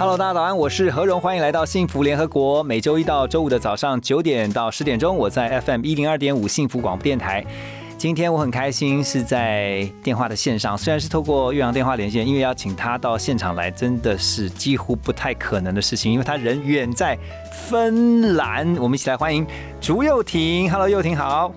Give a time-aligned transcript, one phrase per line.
[0.00, 2.62] Hello，大家早安，我是何荣，欢迎来到幸福联合国。
[2.62, 7.44] 每周一到周五的早上九点到十点钟，我在 FM 一零二点五幸福广播电台。
[7.98, 17.18] 今天我很开心是在电话的线上，虽然是透过岳阳电话连线，因为要请他到现场来，真的是几乎不太可能的事情，因为他人远在
[17.52, 18.74] 芬兰。
[18.78, 19.46] 我们一起来欢迎
[19.82, 20.70] 竹佑婷。
[20.70, 21.52] Hello，佑婷好。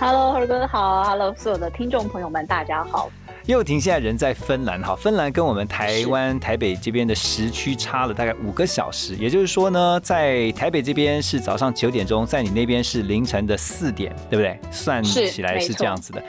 [0.00, 3.10] Hello，何哥好，Hello，所有的听众朋友们，大家好。
[3.46, 14.58] 佑婷现在人在芬兰，哈，芬兰跟我们台湾台北这边的时区差了大概五个小时，也就是说呢，在台北这边是早上九点钟，在你那边是凌晨的四点，对不对？
[14.72, 16.24] 算起来是这样子的。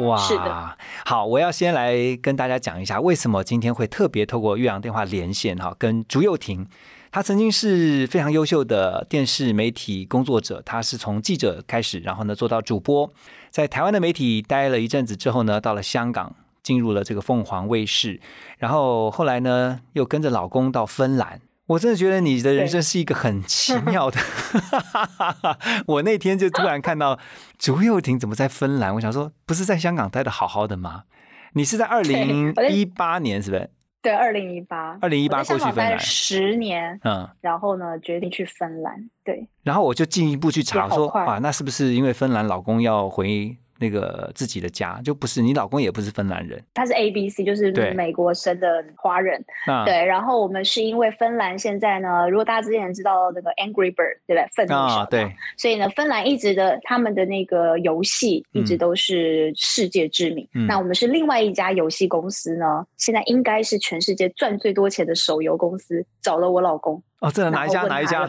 [0.00, 0.76] 哇，是的。
[1.04, 6.66] 好，我要先来跟大家讲一下，为什么今天会特别透过岳阳电话连线哈，跟朱佑廷。
[7.12, 13.12] 他曾经是非常优秀的电视媒体工作者，他是从记者开始，然后呢做到主播，
[13.52, 18.18] 在台湾的媒体待了一阵子之后呢，到了香港，进入了这个凤凰卫视，
[18.56, 21.42] 然后后来呢又跟着老公到芬兰。
[21.66, 24.18] 我真的觉得你的人生是一个很奇 妙的。
[25.86, 27.18] 我那天就突然看到
[27.58, 31.04] 竹佑婷怎么在芬兰，我想说不是在香港待的好好的吗？
[31.52, 33.68] 你是在二零一八年是不是？
[34.02, 45.00] 对，二零一八，二零一八过去芬兰十年，嗯，然后呢，决定去芬兰，对，然后我就进一步去查说，啊，那是不是因为芬兰老公要回那个自己的家？
[45.04, 49.44] 就不是，你老公也不是芬兰人，他是 A B C，就是美国生的华人，
[49.84, 50.04] 对。
[50.04, 54.46] 然后我们是因为芬兰现在呢，如果大家之前知道那个 Angry Bird，对不对？
[54.54, 60.48] 愤怒小对，所以呢，芬兰一直的他们的那个游戏一直都是世界知名。
[60.54, 67.02] 嗯、那我们是另外一家游戏公司呢，现在应该是全世界赚最多钱的手游公司，找了我老公。
[67.18, 67.82] 哦，真的哪一家？
[67.82, 68.28] 哪一家？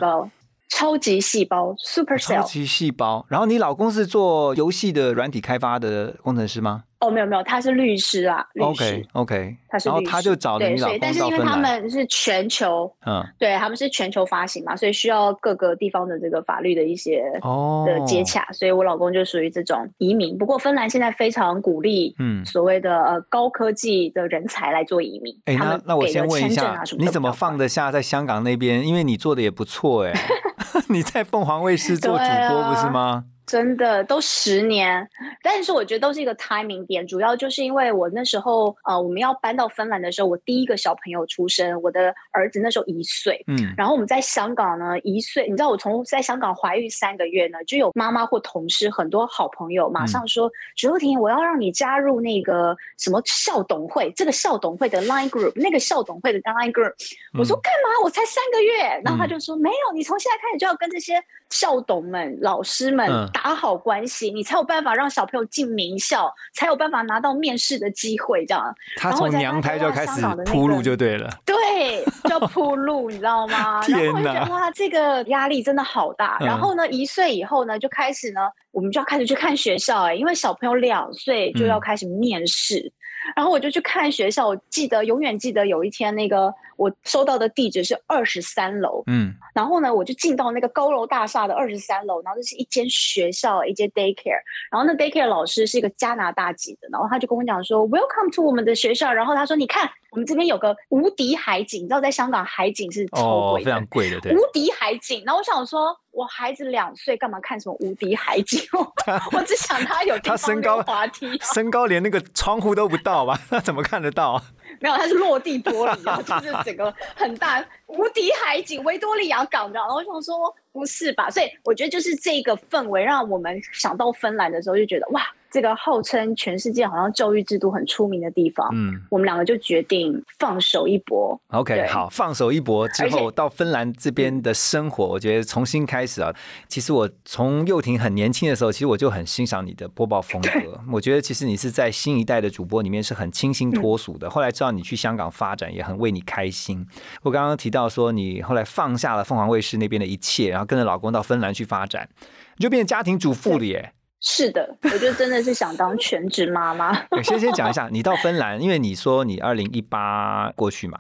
[0.76, 3.24] 超级细胞 Supercell，超级细胞。
[3.30, 6.86] 然后你老公是做游戏的软体开发的工程师吗？
[7.04, 8.46] 哦，没有没有，他是律师啊。
[8.60, 20.38] OK OK，他是然后他就找了你老公但是因为他们是全球，嗯，对，他们是全球发行嘛，所以需要各个地方的这个法律的一些哦的接洽，所以我老公就属于这种移民。
[20.38, 25.36] 不过芬兰现在非常鼓励，嗯，所谓的呃高科技的人才来做移民。
[25.46, 28.88] 哎，那那我先问一下，啊、你怎么放得下在香港那边？
[28.88, 30.14] 因为你做的也不错哎。
[30.90, 33.26] 你在凤凰卫视做主播不是吗？
[33.46, 35.08] 真的都十年，
[35.42, 56.94] 但是我觉得都是一个 timing 点，主要就是因为我那时候呃我们要搬到芬兰的时候，我第一个小朋友出生，我的儿子那时候一岁，嗯，然后我们在香港呢一岁，你知道我从在香港怀孕三个月呢，就有妈妈或同事很多好朋友马上说，朱佑婷，我要让你加入那个什么校董会，这个校董会的 line group，那个校董会的 line group，
[57.38, 58.04] 我说干嘛？
[58.04, 63.30] 我才三个月，然后他就说没有，你从现在开始就要跟这些校董们、老师们。
[63.34, 68.46] 打好关系，你才有办法让小朋友进名校，才有办法拿到面试的机会。
[68.46, 73.82] 这样，他从娘胎就开始铺路就对了，对，叫铺路，你知道吗？
[73.90, 74.52] 然后我觉得！
[74.52, 76.38] 哇，这个压力真的好大。
[76.40, 82.94] 然后呢，一岁以后呢，就开始呢，我们就要开始去看学校哎，因为小朋友两岁就要开始面试。
[83.38, 94.42] 然后我就去看学校，我记得永远记得有一天，那个我收到的地址是二十三楼，嗯，然后呢，我就进到那个高楼大厦的二十三楼，然后这是一间学校，一间 daycare，
[94.72, 105.24] 然后那 daycare 老师是一个加拿大籍的，然后他就跟我讲说，Welcome to 我们的学校，然后他说，你看我们这边有个无敌海景，你知道在香港海景是超贵的，哦、非常贵的，对，无敌海景。
[105.26, 108.60] 然后我想说，我孩子两岁，干嘛看什么无敌海景？
[109.34, 113.40] 我只想他有他身高滑梯，身高连那个窗户都不到吧？
[113.50, 114.42] 他怎么看得到？
[114.80, 119.80] 没有，它是落地玻璃啊， 就是整个很大无敌海景，维多利亚港的。
[119.80, 121.30] 然后我想说，不是吧？
[121.30, 125.22] 所以我觉得就是这个氛围，让我们想到芬兰的时候，就觉得哇，
[125.54, 131.40] 这个号称全世界好像教育制度很出名的地方，嗯，我们两个就决定放手一搏。
[131.50, 136.34] OK，好，放手一搏之后，到芬兰这边的生活，我觉得重新开始啊。
[136.68, 140.82] 其实我从幼婷很年轻的时候，其实我就很欣赏你的播报风格。
[140.92, 144.28] 我觉得其实你是在新一代的主播里面是很清新脱俗的。
[144.28, 146.84] 后来知道你去香港发展，也很为你开心。
[147.22, 152.10] 我刚刚提到说，你后来放下了凤凰卫视那边的一切，然后跟着老公到芬兰去发展，
[152.58, 153.94] 你就变成家庭主妇了耶。
[154.26, 156.94] 是的，我就真的是想当全职妈妈。
[157.22, 160.98] 先先讲一下，你到芬兰，因为你说你二零一八过去嘛，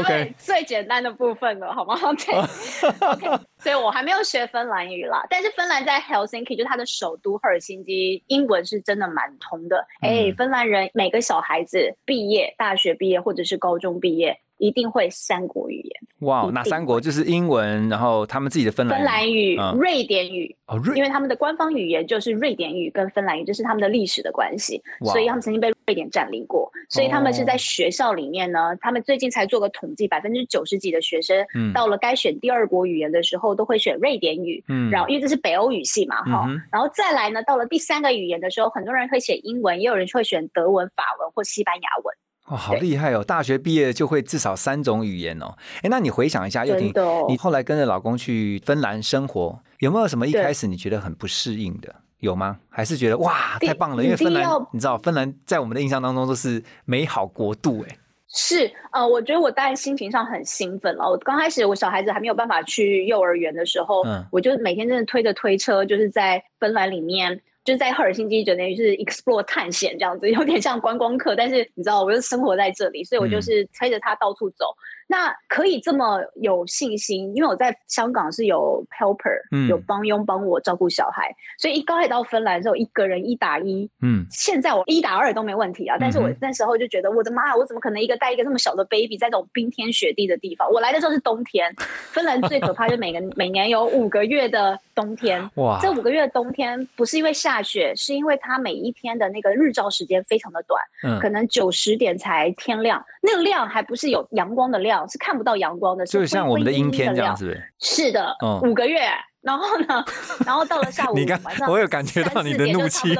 [0.00, 1.96] OK，最简单的部分了，好吗？
[2.14, 2.34] 对，
[3.08, 5.24] OK，所以我还没有学芬兰语啦。
[5.28, 9.86] 但是芬兰在 Helsinki，就是它的首都赫尔辛基，英文是真的蛮通的。
[10.00, 17.00] 哎、嗯芬兰人每个小孩子毕业，大学毕业或者是高中毕业，一定会三国语言：哇，哪三国？
[17.00, 20.54] 就是英文，然后他们自己的芬兰芬兰语、嗯瑞典语。
[20.66, 34.64] 哦，瑞因为他们的官方语言就是瑞典语跟芬兰语，这是他们的历史的关系，哇所以他们曾经被瑞典占领过，所以他们是在学校里面呢，他们最近才做个统计，百分之九十几的学生嗯到了该选第二国语言的时候，都会选瑞典语。
[34.68, 42.16] 嗯然后，因为这是北欧语系嘛，哈、嗯然后再来呢，到了第三个语言的时候，很多人会写英文，也有人会选德文、法文或西班牙文。
[42.48, 43.24] 哦，好厉害哦！
[43.24, 45.56] 大学毕业就会至少三种语言哦。
[45.82, 51.94] 哎，那你回想一下，又婷真的哦，你后来跟着老公去芬兰生活，有没有什么一开始你觉得很不适应的？
[52.20, 52.58] 有吗？
[52.68, 54.02] 还是觉得哇太棒了？
[54.02, 57.96] 因为芬兰，你知道芬兰在我们的印象当中都是美好国度，哎，
[58.28, 61.08] 是，呃，我觉得我当然心情上很兴奋了。
[61.08, 67.40] 我刚开始我小孩子还没有办法去幼儿园的时候，嗯我就每天真的推着推车，就是在芬兰里面。
[67.66, 71.34] 就是在赫尔辛基，就等于是 explore 探险这样子，有点像观光客。
[71.34, 74.66] 但是你知道，我就生活在这里，所以我嗯就是推着他到处走。
[75.06, 90.70] 那可以这么有信心，因为我在香港是有 helper，、嗯有帮佣帮我照顾小孩，所以一刚开始到芬兰的时候，一个人一打一，嗯，现在我一打二都没问题啊，但是我那时候就觉得，我的妈，我怎么可能一个带一个这么小的 baby 在这种冰天雪地的地方？
[90.70, 91.74] 我来的时候是冬天，
[92.10, 95.48] 芬兰最可怕就每个每年有五个月的冬天。
[95.54, 107.46] 哇，这五个月的冬天不是因为下雪，是因为它每一天的那个日照时间非常的短，嗯可能九十点才天亮，那个亮还不是有阳光的亮，是看不到阳光的，就是像我们的阴天这样，子。
[107.46, 108.04] 是不是？
[108.04, 109.00] 是的，嗯五个月。
[109.42, 110.04] 然后呢，
[110.44, 113.14] 然后到了下午你上，我有感觉到你的怒气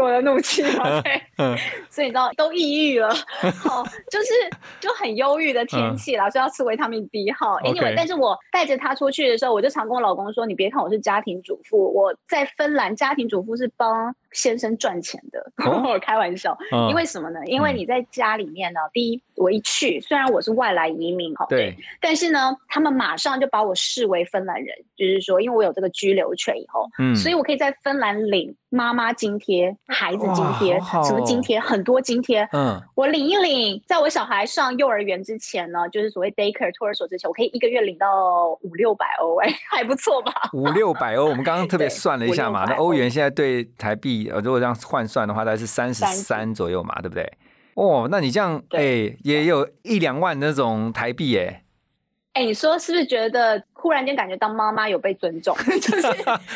[0.00, 1.54] 我的怒气嘛，对， 嗯
[1.90, 3.14] 所以你知道都抑郁了，
[3.62, 4.28] 好，就是
[4.80, 7.02] 就很忧郁的天气啦，所以要吃维他命。
[7.02, 7.08] 嗯
[7.62, 15.82] OK Anyway，但是我带着他出去的时候，我就常跟我老公说，你别看我是家庭主妇，我在芬兰家庭主妇是帮先生赚钱的，哦？
[15.94, 16.90] 我开玩笑，嗯。
[16.90, 17.40] 因为什么呢？
[17.46, 32.46] 因为你在家里面呢，第一，我一去，虽然我是外来移民哈，对，但是呢，他们马上就把我视为芬兰人，就是说，因为我有这个居留权以后，嗯，所以我可以在芬兰领妈妈津贴、孩子津贴、哇好好什么津贴，很多津贴。
[32.52, 40.32] 嗯，我领一领，在我小孩上幼儿园之前呢，就是所谓 daycare 托儿所之前，我可以一个月领到五六百欧，哎，还不错吧？
[40.52, 47.32] 五六百欧，我们刚刚特别算了一下嘛，那欧元现在对台币，呃，如果这样换算的话，大概是三十三左右嘛，对不对？
[47.74, 51.63] 哦，那你这样，哎、对也有一两万那种台币，哎，
[52.34, 55.56] 哎，你说是不是觉得忽然间感觉当妈妈有被尊重？
[55.80, 56.06] 就是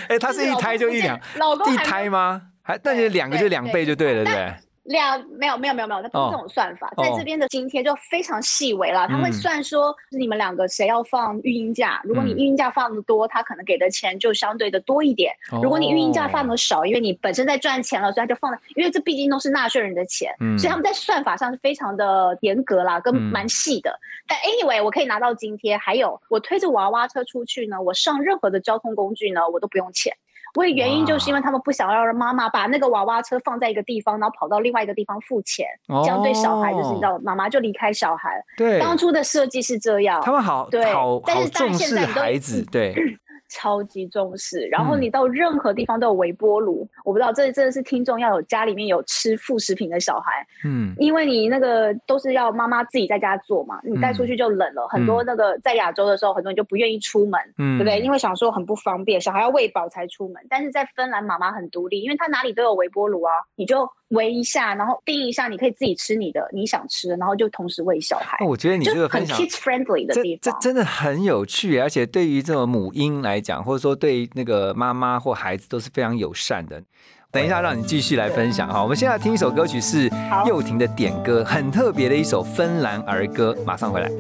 [0.09, 2.43] 哎，他是一胎就一两，一老公一胎吗？
[2.63, 4.55] 还但是两个就两倍就对了，对不对？
[4.89, 9.07] 两没有没有没有没有，那不哦是这种算法，哦在这边的津贴就非常细微了。
[9.07, 24.01] 他会嗯算说你们两个谁要放育婴假，如果你嗯育婴假放的多，他可能给的钱就相对的多一点；哦如果你育婴假放的少，因为你本身在赚钱了，所以他就放了，因为这毕竟都是纳税人的钱，嗯所以他们在算法上是非常的严格啦，跟嗯蛮细的。
[24.27, 30.17] 但 anyway，我可以拿到津贴，还有我推着娃娃车出去呢，我上任何的交通工具呢，我都不用钱。
[30.55, 38.39] 我也原因就是因为他们不想要让妈妈把那个娃娃车放在一个地方，然后跑到另外一个地方付钱，这样对小孩就是你知道，妈妈就离开小孩。
[38.39, 42.95] 哦对，当初的设计是这样，他们好对好好但是但重视现在你都孩子，对，
[43.49, 44.67] 超级重视。
[44.67, 54.87] 然后嗯你到任何地方都有微波炉，我不知道这真的是听众要有家里面有吃副食品的小孩，嗯，因为你那个都是要妈妈自己在家做嘛，你带出去就冷了。
[54.89, 58.01] 很多那个在亚洲的时候，很多人就不愿意出门，嗯对不对？
[58.01, 60.45] 因为想说很不方便，小孩要喂饱才出门。
[60.49, 68.37] 但是在芬兰，妈妈很独立，因为她哪里都有微波炉啊，你就围一下，然后盯一下，你可以自己吃你的你想吃的，然后就同时喂小孩。
[68.41, 70.53] 哦我觉得你这个分享 kids friendly 的这地方。
[70.53, 76.83] 这真的很有趣，而且对于这种母婴来讲，或者说对那个妈妈或孩子都是非常友善的。
[77.31, 78.83] 等一下，让你继续来分享哈。
[78.83, 84.11] 我们现在听一首歌曲是好幼婷的点歌，很特别的一首芬兰儿歌，马上回来。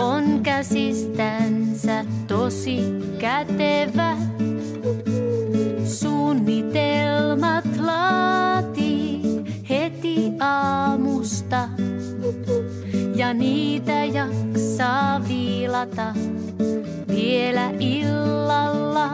[0.00, 2.80] On käsistänsä tosi
[3.18, 4.16] kätevä.
[5.84, 9.22] Suunnitelmat laatii
[9.70, 11.68] heti aamusta.
[13.16, 16.14] Ja niitä jaksaa viilata
[17.08, 19.10] vielä illalla.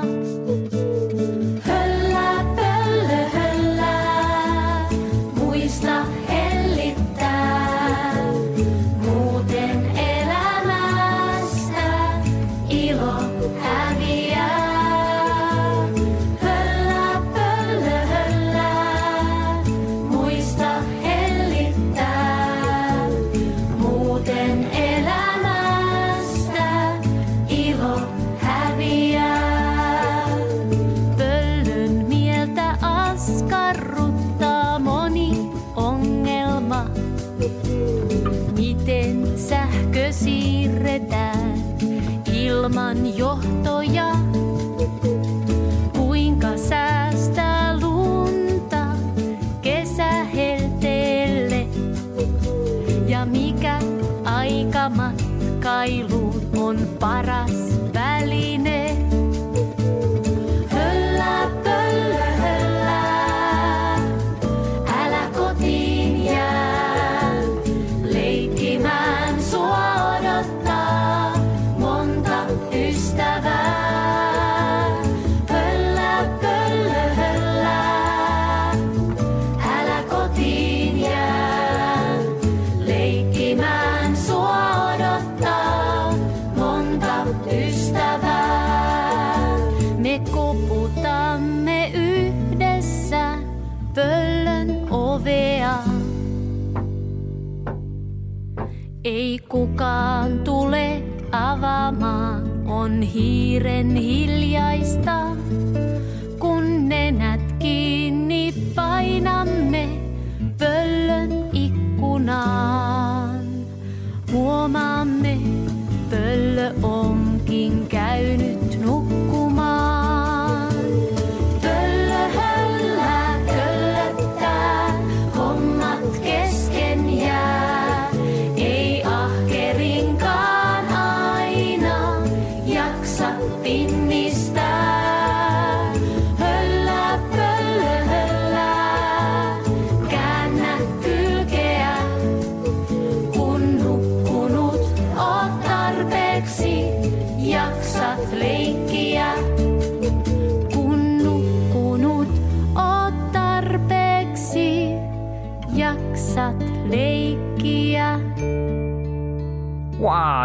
[103.76, 104.36] when he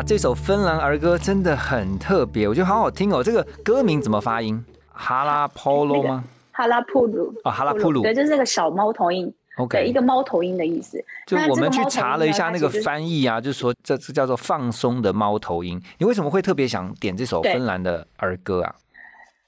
[0.01, 3.24] 哇，这首芬兰儿歌真的很特别，我觉得好好听哦。
[3.24, 4.65] 这个歌名怎么发音？
[4.91, 11.03] 哈拉 polo 吗哈拉普鲁哦哈拉普鲁对，就是那个小猫头鹰，？OK，一个猫头鹰的意思。
[11.27, 15.79] 就我们去查了一下那个翻译啊，就说这是叫做放松的猫头鹰。
[16.00, 18.74] 你为什么会特别想点这首芬兰的儿歌啊？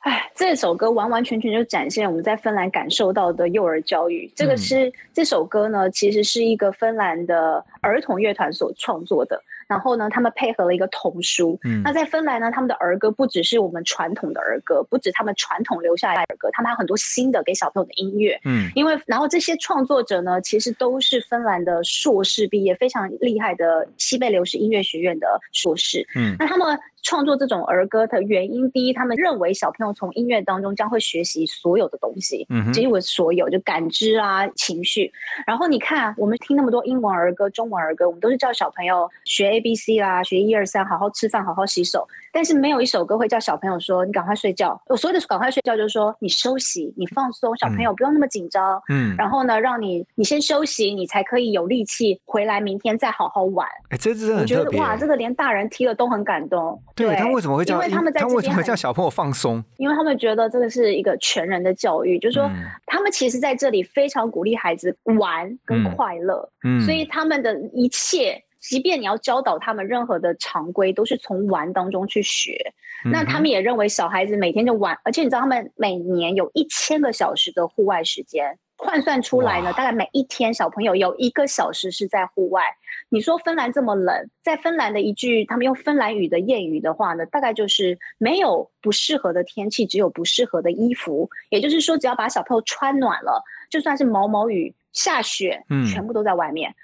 [0.01, 4.31] 哎，这首歌完完全全就展现我们在芬兰感受到的幼儿教育。
[4.35, 9.41] 这个嗯是、这首歌呢，其实是一个芬兰的儿童乐团所创作的。
[9.73, 11.59] 然后呢，他们配合了一个童书。
[11.63, 18.39] 嗯那在芬兰呢，他们的儿歌不只是我们传统的儿歌，不止他们传统留下来的儿歌，他们还有很多新的给小朋友的音乐。
[18.45, 26.05] 嗯因为然后这些创作者呢，其实都是芬兰的硕士毕业，非常厉害的西贝流士音乐学院的硕士。
[26.15, 35.11] 嗯那他们创作这种儿歌的原因，第一，他们认为小朋友从音乐当中将会学习所有的东西，嗯哼几乎所有就感知啊、情绪。
[35.45, 42.07] 然后你看，我们听那么多英文儿歌、中文儿歌，我们都是叫小朋友学 A B C 啦，学一二三，好好吃饭，好好洗手。
[42.33, 48.81] 但是没有一首歌会叫小朋友说：“你赶快睡觉。”我所谓的赶快睡觉，就是说你休息，你放松，小朋友不用那么紧张。
[48.89, 53.67] 嗯，然后呢，让你你先休息，你才可以有力气回来，明天再好好玩。
[53.89, 54.63] 哎，这真的我很特别。
[54.63, 56.81] 觉得哇，这个连大人听了都很感动。
[56.95, 59.63] 对他为什么会叫因为他们在他为什么叫小朋友放松？
[59.77, 72.73] 因为他们觉得这个是一个全人的教育，就是说嗯他们其实在这里非常鼓励孩子玩跟嗯快乐，嗯所以他们的一切即便你要教导他们任何的常规，都是从玩当中去学。
[73.11, 82.63] 那他们也认为小孩子每天就玩，而且你知道他们每年有一千个小时的户外时间，换算出来呢，大概每一天小朋友有一个小时是在户外。
[83.09, 91.29] 你说芬兰这么冷，在芬兰的一句他们用芬兰语的谚语的话呢，大概就是没有不适合的天气，只有不适合的衣服。
[91.49, 96.71] 也就是说，只要把小朋友穿暖了，就算是毛毛雨、下雪，嗯全部都在外面。
[96.71, 96.75] 嗯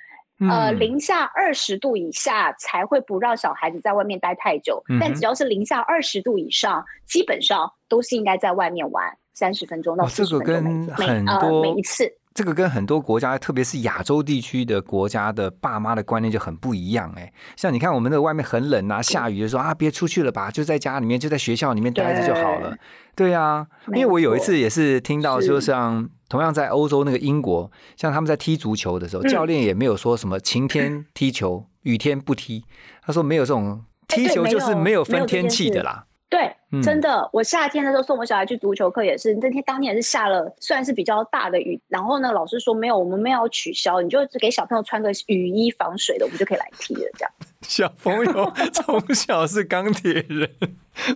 [0.48, 12.18] 呃，零下二十度以下才会不让小孩子在外面待太久，嗯但只要是零下二十度以上，基本上都是应该在外面玩三十分钟到哦这个四十分钟每跟很每呃多每一次。
[12.33, 17.33] 这个跟很多国家，特别是亚洲地区的国家的爸妈的观念就很不一样哎。
[17.57, 22.77] 像你看，我们的外面很冷啊，下雨的时候啊，别出去了吧，就在家里面，就在学校里面待着就好了。
[23.15, 25.48] 对啊，因没为我有一次也是听到，是。
[25.48, 29.27] 就像同样在欧洲那个英国，像他们在踢足球的时候，嗯。
[29.27, 32.63] 教练也没有说什么晴天踢球，雨天不踢，
[33.01, 36.05] 他说没有这种踢球就是有没有分天气的啦。
[36.29, 47.31] 对嗯，真的，我夏天的时候送我小孩去足球课也是，那天当天也是下了算是比较大的雨，然后呢，老师说没有，我们没有取消，你就给小朋友穿个雨衣防水的，我们就可以来踢了，这样。
[47.63, 50.50] 小朋友 从小是钢铁人，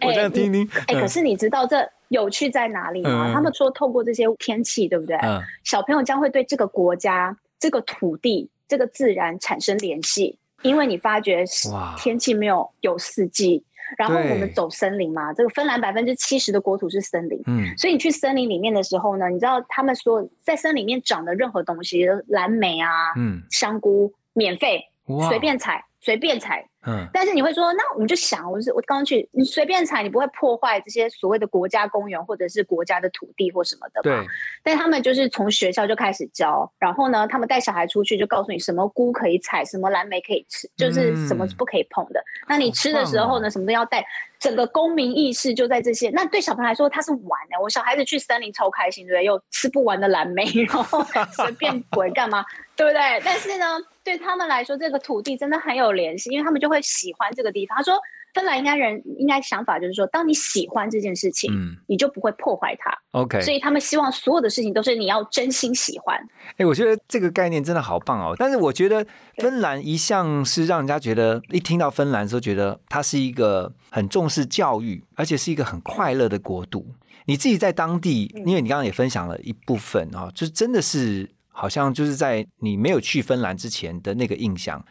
[0.01, 3.29] 我这样听听，哎、嗯可是你知道这有趣在哪里吗？
[3.29, 5.15] 嗯他们说透过这些天气，对不对？
[5.17, 13.63] 嗯小朋友将会对这个国家、这个土地、这个自然产生联系，因为你发觉哇天气没有有四季，
[13.97, 17.41] 然后我们走森林嘛，这个芬兰百分之七十的国土是森林。
[17.45, 17.75] 嗯。
[17.77, 24.81] 所以你去森林里面的时候呢，你知道他们说在森林里面长的任何东西，蓝莓啊、嗯，香菇，免费，
[25.29, 34.21] 随便采，随便采，嗯但是你会说，那我们就想，我是我刚刚去，你随便采，你不会破坏这些所谓的国家公园或者是国家的土地或什么的嘛？
[34.21, 34.27] 对。
[34.63, 42.23] 但他们就是从学校就开始教，然后呢，他们带小孩出去就告诉你什么菇可以采，什么蓝莓可以吃，就是什么是不可以碰的。
[42.47, 44.05] 那你吃的时候呢，什么都要带。
[44.43, 46.09] 整个公民意识就在这些。
[46.09, 47.57] 那对小朋友来说，他是玩的。
[47.61, 49.23] 我小孩子去森林超开心，对不对？
[49.23, 52.43] 又吃不完的蓝莓， 然后随便滚干嘛，
[52.75, 53.21] 对不对？
[53.23, 57.77] 但是呢，对他们来说，这个土地真的很有联系，因为他们就会喜欢这个地方。
[57.77, 57.97] 他说，
[58.33, 62.91] 芬兰应该人应该想法就是说，当你喜欢这件事情，嗯你就不会破坏它。
[63.11, 66.17] ，OK，所以他们希望所有的事情都是你要真心喜欢。
[66.57, 68.35] 哎、我觉得这个概念真的好棒哦！
[68.37, 69.05] 但是我觉得
[69.37, 76.85] 芬兰一向是让人家觉得，一听到芬兰的时候，觉得它是一个很重视教育，而且是一个很快乐的国度。
[77.25, 84.83] 你自己在当地，因为你刚刚也分享了一部分啊、哦，就是真的是好像就是在你没有去芬兰之前的那个印象，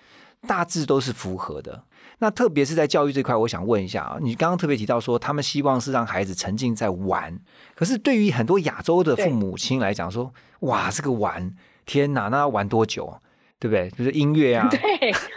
[0.46, 1.84] 大致都是符合的。
[2.22, 7.36] 那特别是在教育这块，我想问一下啊，你刚刚特别提到说，他们希望是让孩子沉浸在玩，
[7.74, 11.52] 可是对于很多亚洲的父母亲来讲说，哇，这个玩，
[11.84, 13.12] 天哪，那要玩多久？
[13.58, 13.90] 对不对？
[13.90, 14.80] 就是音乐啊，对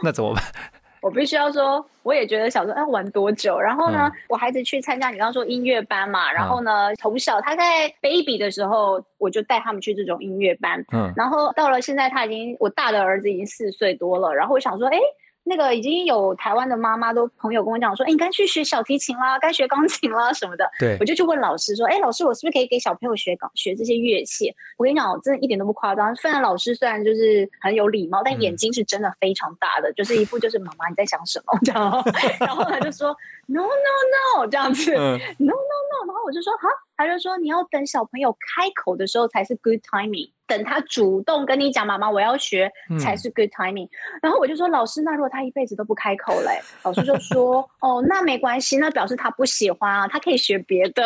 [0.03, 0.43] 那怎么办？
[1.01, 3.59] 我必须要说，我也觉得小时候要玩多久。
[3.59, 10.85] 然后呢，嗯我孩子去参加你刚刚说音乐班嘛，然后呢，从小他在 baby 的时候，我就带他们去这种音乐班。
[10.93, 14.99] 嗯然后到了现在，他已经我大的儿子已经四岁多了，然后我想说，哎。
[15.47, 20.67] 那个已经有台湾的妈妈都朋友跟我讲说，哎，你该去学小提琴啦，该学钢琴啦什么的。
[20.79, 24.51] 对我，就去问老师说，哎，老师，我是不是可以给小朋友学钢学这些乐器？
[24.77, 26.15] 我跟你讲，我真的一点都不夸张。
[26.15, 32.03] 芬兰老师虽然就是很有礼貌，但嗯眼睛是真的非常大的，就是一副就是妈妈你在想什么这样。
[32.41, 43.89] 然后他就说 no no no 这样子、嗯 no no no，然后我就说哈，他就说你要等小朋友开口的时候才是 good timing，等他主动跟你讲妈妈我要学嗯才是 good timing。
[44.21, 51.05] 然后我就说老师，那如果他一辈子都不开口嘞，老师就说哦，那没关系，那表示他不喜欢啊，他可以学别的。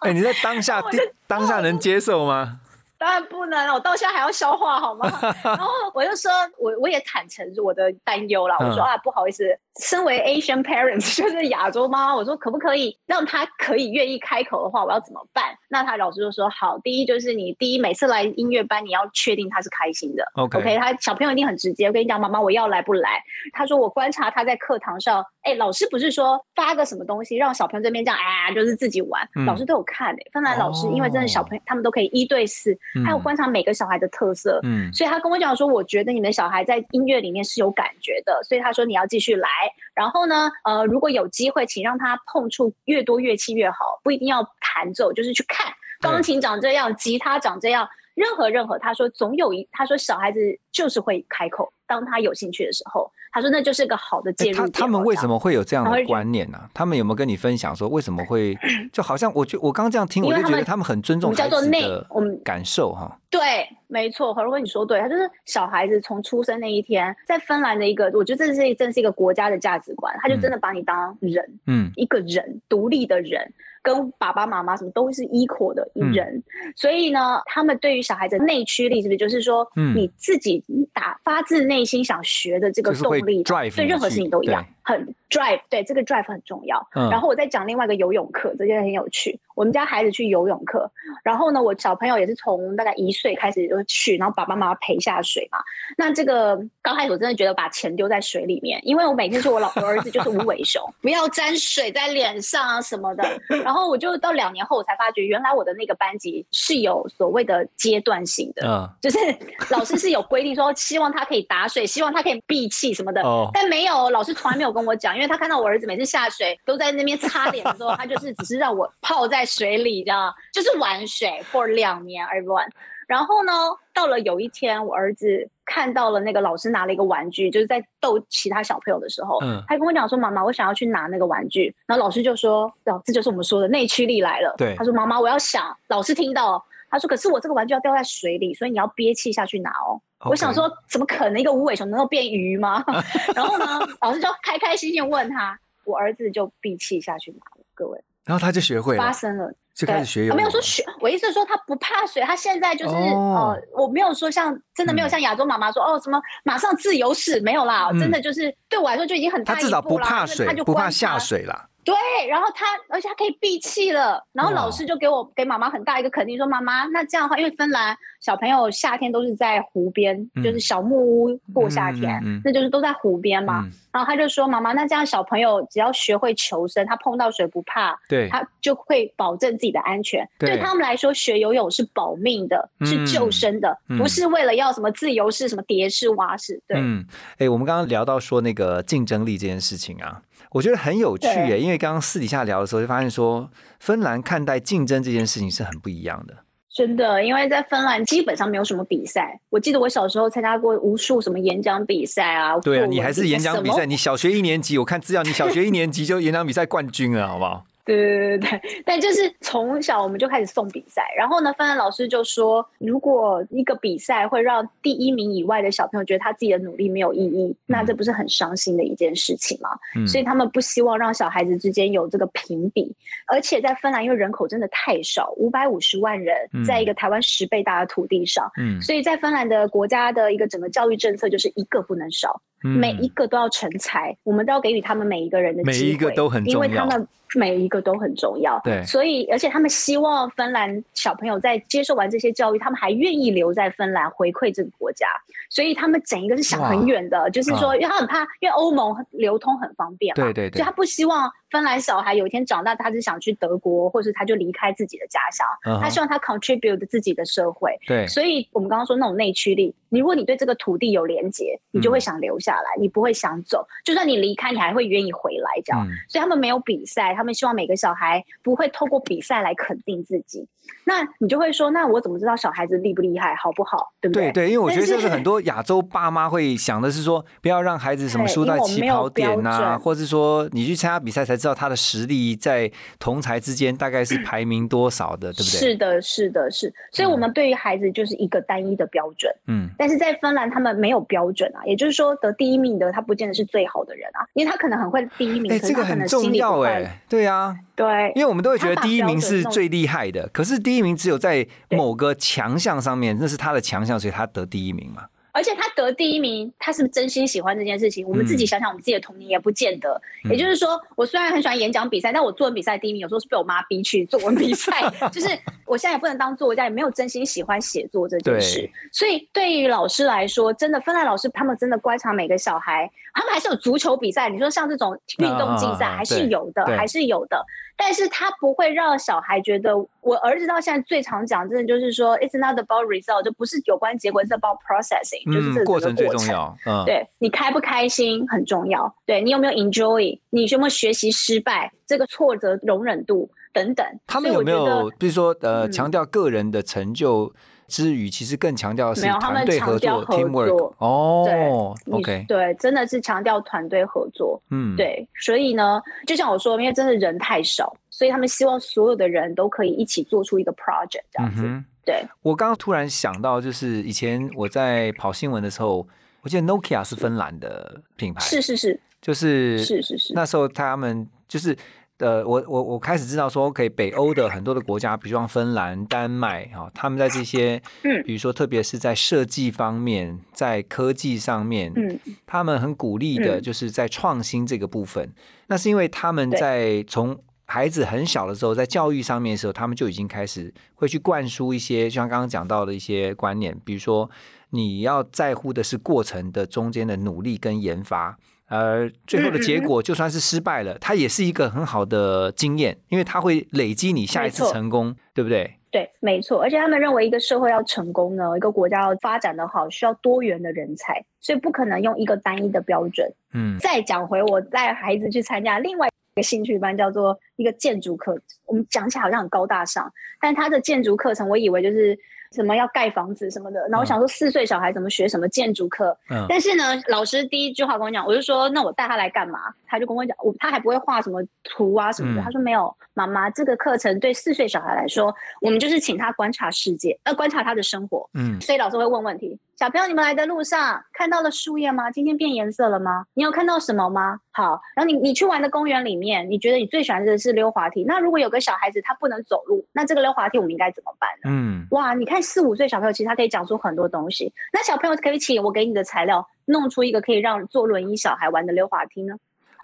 [0.00, 0.82] 哎、你在当下
[1.26, 2.60] 当下能接受吗？
[2.98, 5.06] 当然不能，我到现在还要消化好吗？
[5.44, 8.56] 然后我就说，我我也坦诚我的担忧啦。
[8.58, 9.44] 我说嗯啊，不好意思，
[9.80, 15.44] 身为 Asian parents， 就是亚洲妈妈，我说可不可以让他可以愿意开口的话，我要怎么办？
[15.68, 20.24] 那他老师就说，好，第一就是你第一每次来音乐班，你要确定他是开心的。
[20.34, 21.86] OK 他小朋友一定很直接。
[21.86, 23.22] 我跟你讲，妈妈我要来不来？
[23.52, 34.60] 他说我观察他在课堂上，哎，老师不是说发个什么东西让小朋友这边这样，啊，就是自己玩，嗯老师都有看诶、芬兰老师因为真的小朋友他们都可以一对四，嗯还有观察每个小孩的特色。
[34.62, 39.48] 嗯所以他跟我讲说，我觉得你们小孩在音乐里面是有感觉的，所以他说你要继续来。
[39.94, 48.78] 然后呢，呃，如果有机会，请让他碰触越多乐器越好，不一定要弹奏，就是去看钢琴长这样，吉他长这样，任何任何。
[48.78, 50.38] 他说总有一，他说小孩子
[50.70, 54.68] 就是会开口，当他有兴趣的时候，他说那就是个好的介诶入。
[54.68, 58.56] 他他们为什么会有这样的观念呢、他们有没有跟你分享说为什么会？
[58.92, 62.06] 就好像我就我刚刚这样听，我就觉得他们很尊重孩子的
[62.44, 63.18] 感受哈。
[63.38, 71.90] 对，没错，何如跟你说对，他就是小孩子从出生那一天，在芬兰的一个，我觉得这是真是一个国家的价值观，他就真的把你当人，嗯。
[71.96, 76.42] 一个人，独立的人，跟爸爸妈妈什么都是 equal 的嗯人。
[76.74, 79.94] 所以呢，他们对于小孩子内驱力，是不是就是说，嗯。
[79.96, 86.86] 你自己打发自内心想学的这个动力对任何事情都一样，很 drive，对这个 drive 很重要。
[86.94, 89.38] 嗯，然后我再讲另外一个游泳课，这件很有趣。
[89.54, 90.90] 我们家孩子去游泳课，
[91.24, 95.58] 然后呢，我小朋友也是从大概一岁开始就去，然后爸爸妈妈陪下水嘛。
[95.96, 103.24] 那这个刚开始我真的觉得把钱丢在水里面，因为我每天说我老婆儿子就是无尾熊，不要沾水在脸上啊什么的。
[103.64, 108.66] 然后我就到两年后我才发觉，原来我的那个班级是有所谓的阶段性的。
[108.68, 109.18] 嗯就是
[109.70, 113.22] 老师是有规定说，希望他可以打水，希望他可以闭气什么的。
[113.22, 122.68] 哦但没有，老师从来没有跟我讲，因为他看到我儿子每次下水都在那边擦脸的时候，他就是只是让我泡在水里，这样就是玩水 for 两年 everyone。
[123.06, 123.52] 然后呢，
[123.94, 142.84] 到了有一天，我儿子看到了那个老师拿了一个玩具，就是在逗其他小朋友的时候，嗯他跟我讲说：“妈妈，我想要去拿那个玩具。”然后老师就说：“哦，这就是我们说的内驱力来了。”对他说：“妈妈，我要想。”老师听到，他说：“可是我这个玩具要掉在水里，所以你要憋气下去拿哦。”我想说，怎么可能一个无尾熊能够变鱼吗？
[143.34, 143.64] 然后呢，
[144.00, 147.64] 老师就开开心心问他，我儿子就闭气下去拿了。
[147.74, 149.52] 各位，然后他就学会了，发生了。
[149.74, 150.36] 就开始学游泳。
[150.38, 161.68] 没有说学，我意思是说他不怕水，他现在就是、哦呃，我没有说像真的没有嗯像亚洲妈妈说、哦什么马上自由式没有啦，嗯真的就是对我来说就已经很大他至少不怕水他就，不怕下水啦。
[161.86, 164.20] 对，然后他，而且他可以闭气了。
[164.32, 173.62] 然后老师就给我给妈妈很大一个肯定，说妈妈，那这样的话，因为芬兰小朋友夏天都是在湖边，嗯就是小木屋过夏天，嗯嗯嗯那就是都在湖边嘛。
[173.64, 180.28] 嗯，然后他就说，妈妈，那这样小朋友只要学会求生，他碰到水不怕，对，他就会保证自己的安全。
[180.40, 186.60] 对对他们来说，学游泳是保命的，是救生的，嗯不是为了要什么自由式、什么蝶式、蛙式。
[186.66, 187.06] 对，嗯，
[187.38, 190.20] 哎，我们刚刚聊到说那个竞争力这件事情啊，
[190.56, 196.34] 我觉得很有趣耶，因为刚刚私底下聊的时候就发现说，芬兰看待竞争这件事情是很不一样的。
[196.74, 199.38] 真的，因为在芬兰基本上没有什么比赛。
[199.50, 202.58] 我记得我小时候参加过无数什么演讲比赛啊。
[202.60, 207.64] 对啊，你还是演讲比赛，你小学一年级，我看资料，你小学一年级就演讲比赛冠军了，好不好？
[207.86, 219.70] 对对对对，但就是从小我们就开始送比赛，然后呢，芬兰老师就说，如果一个比赛会让第一名以外的小朋友觉得他自己的努力没有意义，那这不是很伤心的一件事情吗？
[219.94, 220.06] 嗯。
[220.06, 222.94] 所以他们不希望让小孩子之间有这个评比，
[223.26, 236.64] 而且在芬兰，因为人口真的太少，五百五十万人嗯，在一个台湾十倍大的土地上，嗯，所以在芬兰的国家的一个整个教育政策就是一个不能少，嗯每一个都要成才，我们都要给予他们每一个人的机会，每一个都很重要。
[236.66, 238.60] 因为他们每一个都很重要。
[238.64, 238.82] 对。
[238.84, 245.06] 所以而且他们希望芬兰小朋友在接受完这些教育，他们还愿意留在芬兰回馈这个国家，
[245.50, 250.58] 所以他们整一个是想很远的，就是说，因为他很怕，因为欧盟流通很方便嘛，对对对。
[250.58, 255.46] 所以他不希望芬兰小孩有一天长大，他只想去德国，或是他就离开自己的家乡，
[255.80, 257.78] 他希望他 contribute 自己的社会。
[257.86, 263.66] 对，所以我们刚刚说那种内驱力，你如果你对这个土地有连结，你就会想留下来，你不会想走。
[263.84, 265.86] 就算你离开，你还会愿意回来这样。
[265.86, 270.46] 嗯所以他们没有比赛，他们希望每个小孩不会透过比赛来肯定自己。
[270.84, 274.30] 那你就会说，那我怎么知道小孩子厉不厉害，好不好，对不对？
[274.30, 285.58] 对对，因为我觉得这是很多亚洲爸妈会想的是说，不要让孩子什么输在起跑点呐、或是说你去参加比赛才知道他的实力在同才之间大概是排名多少的，对不对？
[285.58, 286.72] 是的，是的，是。
[286.92, 289.32] 所以我们对于孩子就是一个单一的标准。
[289.46, 297.00] 嗯，但是在芬兰，他们没有标准啊，也就是说，得第一名的他不见得是最好的人啊，因为他可能很会第一名，这个很重要不哎、快。
[297.08, 305.06] 对啊，对，因为我们都会觉得第一名是最厉害的，可是第一名只有在某个强项上面，那是他的强项，所以他得第一名嘛。
[305.36, 308.08] 而且他得第一名，他是不是真心喜欢这件事情？
[308.08, 310.00] 我们自己想想，我们自己的童年也不见得。
[310.24, 314.90] 嗯也就是说，我虽然很喜欢演讲比赛，但我作文比赛第一名，有时候是被我妈逼去作文比赛。
[315.12, 315.28] 就是
[315.66, 318.68] 我现在也不能当作家，也没有真心喜欢写作这件事。
[318.90, 324.28] 所以对于老师来说，真的芬兰老师他们真的观察每个小孩，他们还是有足球比赛。
[324.28, 327.44] 你说像这种运动竞赛还是有的，对还是有的。
[327.78, 336.56] 但是他不会让小孩觉得，我儿子到现在最常讲，真的就是说，it's not about result，就不是有关结果，it's about processing，、就是这过程最过重要。
[336.64, 343.86] 嗯，对你开不开心很重要，对你有没有 enjoy，你有没有学习失败，这个挫折容忍度，等等。
[344.06, 347.30] 他们有没有比如说呃，嗯强调个人的成就
[347.68, 350.74] 之余，其实更强调的是团队合作 （teamwork） 作。
[350.78, 354.40] 哦对，OK，对，真的是强调团队合作。
[354.50, 361.42] 嗯，，对，所以呢，就像我说，因为真的人太少，所以他们希望所有的人都可以一起做出一个 project 这样子。
[361.44, 361.64] 嗯。
[361.84, 365.86] 对，我刚刚突然想到，就是以前我在跑新闻的时候，
[366.22, 368.80] 我记得 Nokia 是芬兰的品牌，是是是。
[369.00, 371.56] 就是是是是，那时候他们就是
[371.98, 385.10] 呃，我我我开始知道说，OK，北欧的很多的国家，比如说芬兰、丹麦哈、他们在这些，嗯比如说特别是在设计方面，在科技上面，嗯他们很鼓励的嗯就是在创新这个部分。
[385.46, 394.10] 那是因为他们在从孩子很小的时候，在教育上面的时候，他们就已经开始会去灌输一些，就像刚刚讲到的一些观念，比如说
[394.50, 398.18] 你要在乎的是过程的中间的努力跟研发。
[398.48, 405.54] 而最后的结嗯果，就算是失败了，它也是一个很好的经验，因为它会累积你下一次成功，对不对？
[405.72, 406.40] 对，没错。
[406.40, 413.12] 而且他们认为一个社会要成功呢，一个国家要发展的好，需要多元的人才，所以不可能用一个单一的标准。
[413.34, 418.18] 嗯再讲回我带孩子去参加另外一个兴趣班，叫做一个建筑课。
[418.46, 421.98] 我们讲起来好像很高大上，但他的建筑课程，我以为就是
[422.36, 423.58] 什么要盖房子什么的。
[423.62, 425.96] 然后我想说，四岁小孩怎么学什么建筑课？
[426.08, 429.40] 嗯但是呢，老师第一句话跟我讲，我就说，那我带他来干嘛？
[429.66, 432.20] 他就跟我讲，我他还不会画什么图啊什么的。
[432.20, 438.08] 嗯他说没有，妈妈，这个课程对四岁小孩来说，我们就是请他观察世界，呃，观察他的生活。
[438.14, 441.90] 嗯所以老师会问问题：小朋友，你们来的路上看到了树叶吗？
[441.90, 443.06] 今天变颜色了吗？
[443.14, 444.20] 你有看到什么吗？
[444.30, 447.82] 好，然后你你去玩的公园里面，你觉得你最喜欢的是溜滑梯？
[447.84, 451.30] 那如果有个小孩子他不能走路，那这个溜滑梯我们应该怎么办呢？
[451.30, 454.30] 嗯哇，你看四五岁小朋友，其实他可以讲出很多东西。
[454.52, 459.14] 那小朋友可以请我给你的材料，弄出一个可以让坐轮椅小孩玩的溜滑梯呢？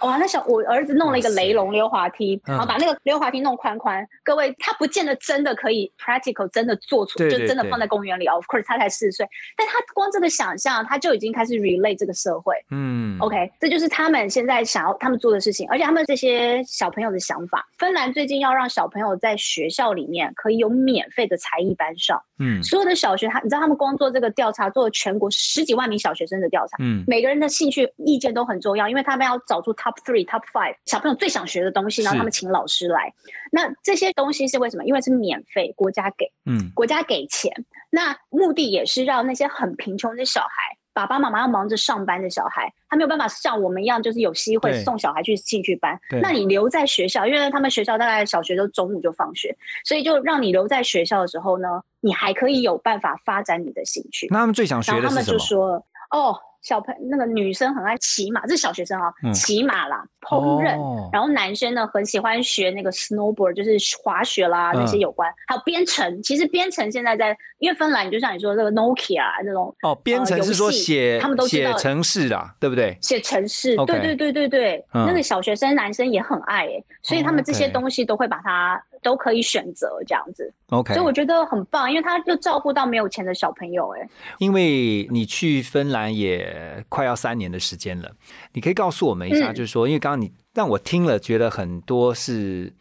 [0.03, 4.07] 哇，那小我儿子弄了一个雷龙溜滑梯，嗯然后把那个溜滑梯弄宽宽。
[4.25, 8.27] 各位，他不见得真的可以 practical，真的做出，就真的放在公园里。
[8.27, 12.55] Of course，他才四岁，但他光这个想象，他就已经开始 relate 这个社会。
[12.71, 17.65] 嗯 OK，这就是他们现在想要他们做的事情，而且他们这些小朋友的想法。
[17.79, 26.77] 芬兰最近要让小朋友在学校里面可以有免费的才艺班上，嗯所有的小学，他你知道他们光做这个调查，做了全国十几万名小学生的调查。
[26.81, 33.13] 嗯每个人的兴趣意见都很重要，因为他们要找出 top three、top five 小朋友最想学的东西，然后他们请老师来。
[33.51, 34.85] 那这些东西是为什么？
[34.85, 36.31] 因为是免费，国家给。
[36.47, 37.53] 嗯国家给钱，
[37.91, 45.99] 那目的也是让那些很贫穷的小孩，爸爸妈妈要忙着上班的小孩，他没有办法像我们一样，就是有机会送小孩去兴趣班。
[46.23, 54.27] 那你留在学校，因为他们学校大概小学都中午就放学，所以就让你留在学校的时候呢，你还可以有办法发展你的兴趣。
[54.31, 55.61] 那他们最想学然后他们就的是什么？
[55.69, 60.81] 说，哦，小朋那个女生很爱骑马，这是小学生啊，嗯骑马啦，烹饪。
[60.81, 66.23] 哦然后男生呢很喜欢学那个 snowboard，就是滑雪啦嗯那些有关，还有编程。
[66.23, 72.97] 其实编程现在在，因为芬兰就像你说这个 Nokia 那种哦，编程是说写他们都写程式啦，对不对？
[73.03, 84.09] 写程式，OK 对对对对对，嗯那个小学生男生也很爱诶，所以他们这些东西都会把它都可以选择这样子，OK，所以我觉得很棒，因为他就照顾到没有钱的小朋友哎。
[84.39, 88.13] 因为你去芬兰也快要三年的时间了，
[88.53, 89.55] 你可以告诉我们一下，嗯。
[89.55, 92.73] 就是说，因为刚刚你让我听了，觉得很多是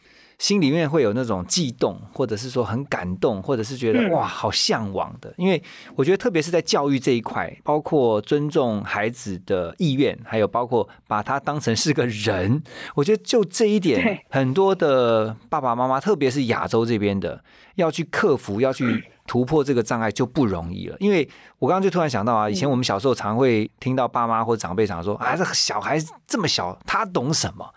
[0.41, 5.31] 心里面会有那种悸动，或者是说很感动，或者是觉得、嗯哇好向往的。
[5.37, 5.61] 因为
[5.95, 12.63] 我觉得，特别是在教育这一块，包括尊重孩子的意愿，还有包括把他当成是个人，
[12.95, 17.43] 我觉得就这一点，很多的爸爸妈妈，特别是亚洲这边的，
[17.75, 18.83] 要去克服，要去
[19.27, 20.97] 突破这个障碍就不容易了。
[20.99, 27.71] 因为我刚刚就突然想到啊，以前我们小时候常会听到爸妈或长辈常说啊，这小孩这么小，他懂什么？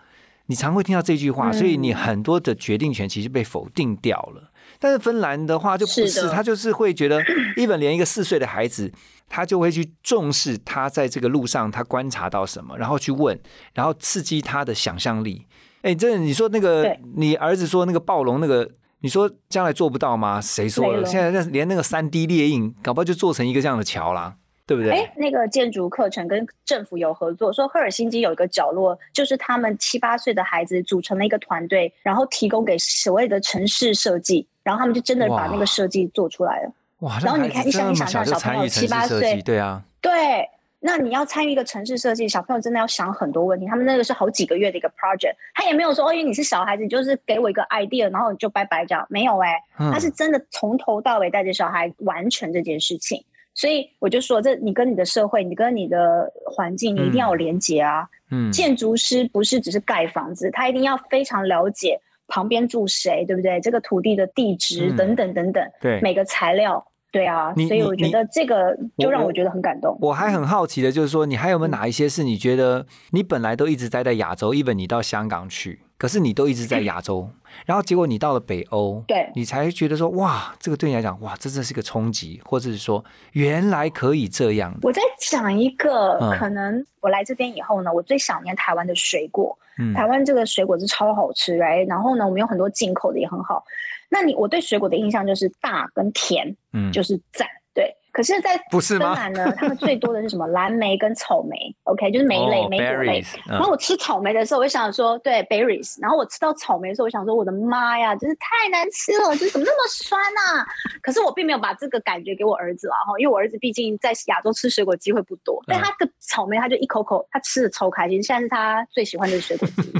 [0.47, 4.51] 你常会听到这句话，嗯所以你很多的决定权其实被否定掉了。
[4.79, 7.21] 但是芬兰的话就不是，是他就是会觉得，
[7.55, 8.91] even 连一个四岁的孩子，
[9.29, 13.39] 他就会去重视他在这个路上他观察到什么，然后去问，
[13.73, 15.45] 然后刺激他的想象力。
[15.81, 18.69] 哎，这你说那个，你儿子说那个暴龙那个，
[19.01, 20.41] 你说将来做不到吗？
[20.41, 21.05] 谁说了？
[21.05, 24.35] 现在那连那个三 D 猎印，搞不好就做成一个这样的桥啦，
[24.67, 24.91] 对不对？
[24.91, 36.71] 哎，那个建筑课程跟政府有合作，说赫尔辛基有一个角落，就是他们七八岁的孩子组成了一个团队，然后提供给所谓的城市设计，然后他们就真的把那个设计做出来了。
[36.99, 40.49] 哇，然后你看你想这么小就你想象小朋友七八岁对啊，对，
[40.79, 43.67] 那你要参与一个城市设计，小朋友真的要想很多问题。
[43.67, 53.23] 他们那个是好几个月的一个 project，他也没有说，哦，因为你是小孩子，你就是给我一个 idea，然后你就拜拜这样，没有哎、嗯他是真的从头到尾带着小孩完成这件事情。
[53.55, 58.07] 所以我就说，这你跟你的社会，你跟你的环境，你一定要有连结啊。
[58.31, 63.61] 嗯建筑师不是只是盖房子，他一定要非常了解旁边住谁，对不对？
[63.61, 69.95] 这个土地的地质嗯等等等等，对每个材料，对啊，所以我觉得这个就让我我觉得很感动。
[70.01, 77.29] 我还很好奇的就是说，你还有没有嗯哪一些是你觉得你本来都一直待在亚洲，even 你到香港去，可是你都一直在亚洲，
[77.65, 79.31] 然后结果你到了北欧，对。
[79.35, 86.37] 你才觉得说，哇，这个对你来讲，哇，这真是一个冲击，或者是说原来可以这样，我在讲一个，嗯。
[86.37, 89.57] 可能我来这边以后呢，我最想念台湾的水果。
[89.77, 89.93] 嗯。
[89.93, 93.63] 台湾这个水果是超好吃哎，然后呢，我们有很多进口的也很好。
[94.09, 97.47] 那你我对水果的印象就是大跟甜，嗯，就是赞。
[97.73, 103.21] 对，可是，在芬兰呢，他们最多的是什么 蓝莓跟草莓，OK，就是莓类、哦莓果类。
[103.45, 105.97] 然后嗯我吃草莓的时候，我就想说，对 berries。
[106.01, 110.65] 然后我吃到草莓的时候，我想说，我的妈呀，真是太难吃了，这怎么那么酸啊？
[111.01, 119.93] 可是我并没有把这个感觉给我儿子啦，哈，因为我儿子毕竟在亚洲吃水果机会不多，但他的草莓他就一口口，他吃的超开心，现在是他最喜欢的水果之一。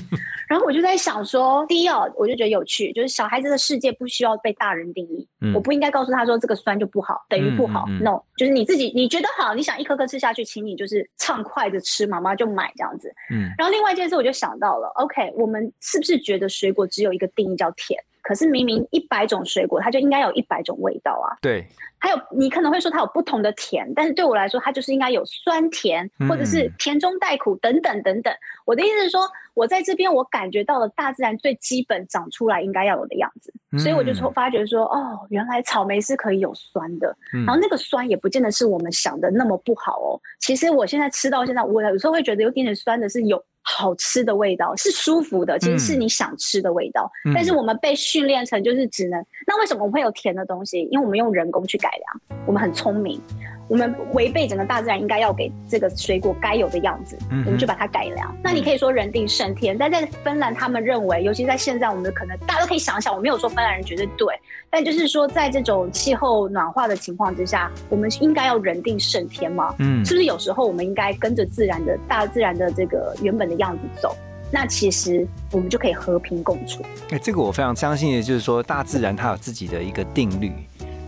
[0.48, 7.86] 然后我就在想说，第一哦，我就觉得有趣，就是小孩子的世界不需要被大人定义，嗯我不应该告诉他说这个酸就不好，等于不好。
[7.88, 13.14] 嗯嗯嗯 no，就是你自己你觉得好，你想一颗颗吃下去，请你就是畅快的吃，妈妈就买这样子。
[13.32, 18.00] 嗯然后另外一件事，我就想到了，OK，我们是不是觉得水果只有一个定义叫甜？
[18.28, 21.38] 可是明明一百种水果，它就应该有一百种味道啊。
[21.44, 21.64] 对，
[22.00, 28.34] 还有你可能会说它有不同的甜，但是对我来说，它就是应该有酸甜，或者是嗯甜中带苦等等等等。
[28.66, 40.20] 我的意思是说，我在这边我感觉到了大自然最基本长出来应该要有的样子，所以我就发觉说，哦，原来草莓是可以有酸的，嗯然后那个酸也不见得是我们想的那么不好哦。
[40.40, 47.12] 其实我现在吃到现在，我有时候会觉得有点点酸的，是有好吃的味道，是舒服的，其实是嗯你想吃的味道。
[47.26, 50.82] 嗯但是我们被训练成就是只能，那为什么我们会有甜的东西？
[50.92, 53.20] 因为我们用人工去改良，我们很聪明。
[53.68, 58.36] 我们违背整个大自然应该要给这个水果该有的样子，嗯我们就把它改良。
[58.44, 69.74] 那你可以说人定胜天，但在芬兰，他们认为，尤其在现在，我们可能大家都可以想想，我没有说芬兰人绝对对，但就是说，在这种气候暖化的情况之下，我们应该要人定胜天吗？
[69.80, 74.16] 嗯是不是有时候我们应该跟着自然的大自然的这个原本的样子走？
[74.52, 76.84] 那其实我们就可以和平共处。
[77.10, 80.52] 哎，这个我非常相信的，就是说大自然它有自己的一个定律。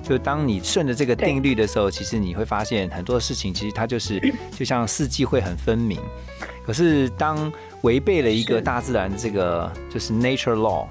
[0.07, 4.21] 就当你顺着这个定律的时候，其实你会发现很多事情，其实它就是
[4.57, 5.99] 就像四季会很分明。
[6.65, 10.85] 可是当违背了一个大自然这个就是 nature law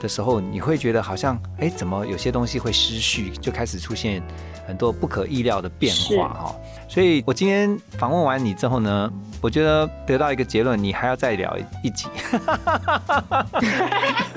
[0.00, 4.22] 的时候，你会觉得好像哎，怎么有些东西会失序，就开始出现
[4.66, 6.54] 很多不可意料的变化哈。
[6.88, 12.06] 所以我今天访问完你之后呢，我觉得得到一个结论，你还要再聊一集。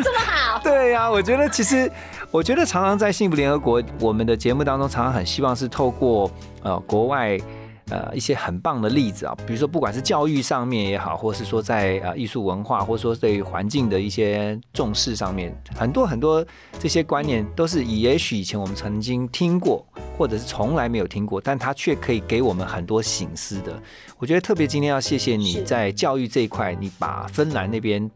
[0.01, 1.91] 这么好，对呀、我觉得其实，
[2.35, 6.29] 我觉得常常在幸福联合国我们的节目当中，常常很希望是透过
[6.63, 7.37] 呃国外
[7.89, 16.45] 呃一些很棒的例子啊，比如说不管是教育上面也好，或是说在呃艺术文化，或者说对于环境的一些重视上面，很多很多
[16.77, 19.85] 这些观念都是以也许以前我们曾经听过，
[20.17, 23.81] 或者是从来没有听过，但它却可以给我们很多醒思的。
[24.17, 28.09] 我觉得特别今天要谢谢你在教育这一块，你把芬兰那边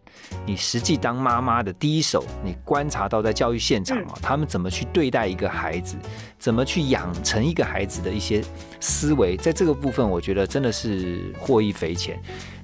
[0.46, 5.98] 你实际当妈妈的第一手，你观察到在教育现场啊，他们怎么去对待一个孩子，
[6.38, 8.42] 怎么去养成一个孩子的一些
[8.80, 12.18] 思维，在这个部分，我觉得真的是获益匪浅。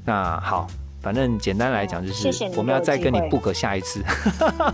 [0.06, 0.68] 那好。
[1.06, 4.04] 反正简单来讲，就是我们要再跟你 book 下一次。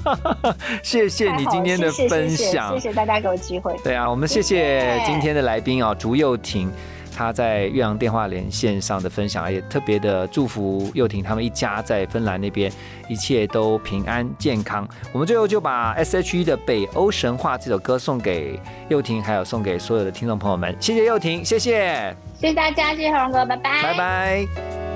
[0.82, 3.78] 谢谢你今天的分享谢，谢大家给我机会。
[3.84, 6.72] 对啊，我们谢谢今天的来宾啊，竹幼婷。
[7.14, 12.72] 他在岳阳电话连线上的分享，也特别的祝福又婷他们一家在芬兰那边
[13.10, 14.88] 一切都平安健康。
[15.12, 20.74] 我们最后就把 S.H.E 的《北欧神话》这首歌送给又婷，还有送给所有的听众朋友们。
[20.80, 24.91] 谢谢又婷，谢谢，谢谢大家，谢谢红哥，拜拜，拜拜。